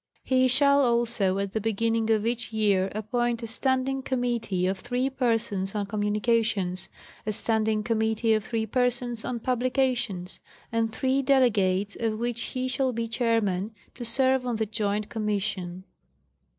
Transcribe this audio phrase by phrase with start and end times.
[0.23, 5.11] He shall, also, at the beginning of each year appoint a Standing Committee, of three
[5.11, 6.89] persons, on Communications;
[7.27, 10.39] a Standing Committee, of three persons, on Publications;
[10.71, 15.07] and three dele gates, of which he shali be chairman, to serve on the Joint
[15.07, 15.83] Com mission.